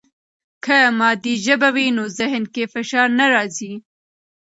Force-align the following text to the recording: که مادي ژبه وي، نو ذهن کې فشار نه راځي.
که 0.63 0.77
مادي 0.99 1.33
ژبه 1.45 1.69
وي، 1.75 1.87
نو 1.97 2.03
ذهن 2.19 2.43
کې 2.53 2.63
فشار 2.73 3.07
نه 3.19 3.25
راځي. 3.33 3.73